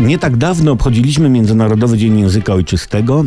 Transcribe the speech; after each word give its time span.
Nie 0.00 0.18
tak 0.18 0.36
dawno 0.36 0.72
obchodziliśmy 0.72 1.28
Międzynarodowy 1.28 1.98
Dzień 1.98 2.20
Języka 2.20 2.52
Ojczystego. 2.52 3.24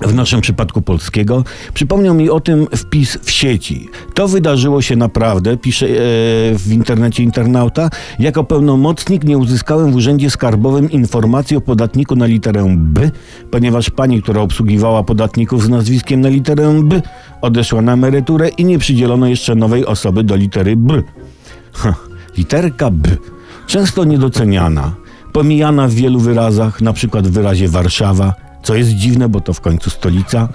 W 0.00 0.14
naszym 0.14 0.40
przypadku 0.40 0.82
polskiego. 0.82 1.44
Przypomniał 1.74 2.14
mi 2.14 2.30
o 2.30 2.40
tym 2.40 2.66
wpis 2.76 3.18
w 3.22 3.30
sieci. 3.30 3.88
To 4.14 4.28
wydarzyło 4.28 4.82
się 4.82 4.96
naprawdę, 4.96 5.56
pisze 5.56 5.86
e, 5.86 5.90
w 6.58 6.72
internecie 6.72 7.22
internauta. 7.22 7.90
Jako 8.18 8.44
pełnomocnik 8.44 9.24
nie 9.24 9.38
uzyskałem 9.38 9.92
w 9.92 9.96
Urzędzie 9.96 10.30
Skarbowym 10.30 10.90
informacji 10.90 11.56
o 11.56 11.60
podatniku 11.60 12.16
na 12.16 12.26
literę 12.26 12.74
B, 12.78 13.10
ponieważ 13.50 13.90
pani, 13.90 14.22
która 14.22 14.40
obsługiwała 14.40 15.02
podatników 15.02 15.62
z 15.62 15.68
nazwiskiem 15.68 16.20
na 16.20 16.28
literę 16.28 16.82
B, 16.82 17.02
odeszła 17.40 17.82
na 17.82 17.92
emeryturę 17.92 18.48
i 18.48 18.64
nie 18.64 18.78
przydzielono 18.78 19.26
jeszcze 19.26 19.54
nowej 19.54 19.86
osoby 19.86 20.24
do 20.24 20.36
litery 20.36 20.76
B. 20.76 21.02
Ha, 21.72 21.94
literka 22.36 22.90
B. 22.90 23.08
Często 23.66 24.04
niedoceniana, 24.04 25.03
pomijana 25.34 25.88
w 25.88 25.92
wielu 25.92 26.20
wyrazach, 26.20 26.80
na 26.80 26.92
przykład 26.92 27.26
w 27.26 27.30
wyrazie 27.30 27.68
Warszawa, 27.68 28.34
co 28.62 28.74
jest 28.74 28.90
dziwne, 28.90 29.28
bo 29.28 29.40
to 29.40 29.52
w 29.52 29.60
końcu 29.60 29.90
stolica. 29.90 30.48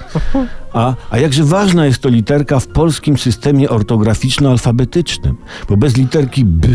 A, 0.73 0.93
a 1.09 1.17
jakże 1.17 1.43
ważna 1.43 1.85
jest 1.85 2.01
to 2.01 2.09
literka 2.09 2.59
w 2.59 2.67
polskim 2.67 3.17
systemie 3.17 3.69
ortograficzno-alfabetycznym, 3.69 5.33
bo 5.69 5.77
bez 5.77 5.97
literki 5.97 6.45
B 6.45 6.67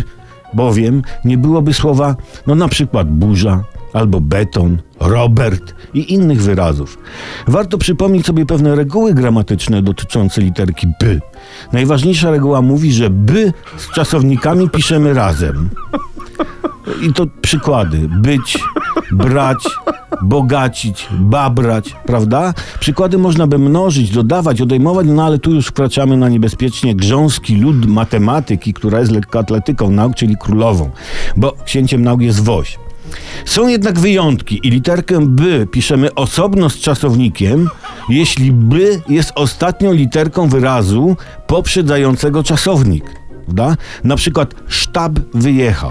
bowiem 0.54 1.02
nie 1.24 1.38
byłoby 1.38 1.74
słowa, 1.74 2.16
no 2.46 2.54
na 2.54 2.68
przykład 2.68 3.10
burza, 3.10 3.64
albo 3.92 4.20
beton, 4.20 4.78
Robert 5.00 5.74
i 5.94 6.12
innych 6.12 6.42
wyrazów. 6.42 6.98
Warto 7.46 7.78
przypomnieć 7.78 8.26
sobie 8.26 8.46
pewne 8.46 8.74
reguły 8.74 9.14
gramatyczne 9.14 9.82
dotyczące 9.82 10.40
literki 10.40 10.86
B. 10.86 11.06
Najważniejsza 11.72 12.30
reguła 12.30 12.62
mówi, 12.62 12.92
że 12.92 13.10
B 13.10 13.34
z 13.76 13.90
czasownikami 13.90 14.70
piszemy 14.70 15.14
razem. 15.14 15.70
I 17.02 17.12
to 17.12 17.26
przykłady. 17.42 18.08
Być, 18.08 18.58
brać, 19.12 19.64
bogacić, 20.22 21.08
babrać, 21.10 21.96
prawda? 22.06 22.54
Przykłady 22.80 23.18
można 23.18 23.46
by 23.46 23.58
mnożyć, 23.58 24.10
dodawać, 24.10 24.60
odejmować, 24.60 25.06
no 25.10 25.24
ale 25.24 25.38
tu 25.38 25.54
już 25.54 25.66
wkraczamy 25.66 26.16
na 26.16 26.28
niebezpiecznie 26.28 26.94
grząski 26.94 27.56
lud 27.56 27.86
matematyki, 27.86 28.74
która 28.74 29.00
jest 29.00 29.12
lekkoatletyką 29.12 29.90
nauk, 29.90 30.14
czyli 30.14 30.36
królową, 30.36 30.90
bo 31.36 31.54
księciem 31.64 32.02
nauk 32.02 32.20
jest 32.20 32.44
woź. 32.44 32.78
Są 33.44 33.68
jednak 33.68 33.98
wyjątki 33.98 34.60
i 34.62 34.70
literkę 34.70 35.26
B 35.26 35.66
piszemy 35.66 36.14
osobno 36.14 36.70
z 36.70 36.78
czasownikiem, 36.78 37.68
jeśli 38.08 38.52
B 38.52 38.76
jest 39.08 39.32
ostatnią 39.34 39.92
literką 39.92 40.48
wyrazu 40.48 41.16
poprzedzającego 41.46 42.42
czasownik. 42.42 43.23
Prawda? 43.44 43.76
Na 44.04 44.16
przykład 44.16 44.54
sztab 44.68 45.12
wyjechał. 45.34 45.90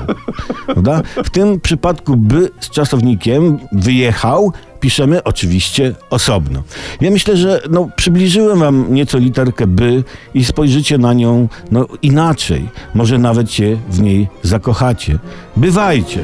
Prawda? 0.66 1.02
W 1.24 1.30
tym 1.30 1.60
przypadku 1.60 2.18
by 2.18 2.50
z 2.60 2.70
czasownikiem 2.70 3.60
wyjechał 3.72 4.54
piszemy 4.84 5.24
oczywiście 5.24 5.96
osobno. 6.10 6.64
Ja 7.02 7.12
myślę, 7.12 7.38
że 7.38 7.62
no, 7.70 7.90
przybliżyłem 7.96 8.60
wam 8.60 8.94
nieco 8.94 9.18
literkę 9.18 9.68
by 9.68 10.04
i 10.34 10.46
spojrzycie 10.46 10.98
na 10.98 11.14
nią 11.14 11.48
no, 11.72 11.88
inaczej. 12.02 12.70
Może 12.94 13.18
nawet 13.18 13.52
się 13.52 13.78
w 13.90 14.02
niej 14.02 14.28
zakochacie. 14.42 15.20
Bywajcie! 15.58 16.24